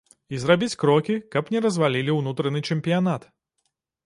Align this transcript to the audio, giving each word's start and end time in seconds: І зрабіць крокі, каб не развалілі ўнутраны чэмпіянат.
І 0.35 0.37
зрабіць 0.43 0.77
крокі, 0.83 1.17
каб 1.35 1.51
не 1.57 1.61
развалілі 1.67 2.17
ўнутраны 2.19 2.63
чэмпіянат. 2.71 3.31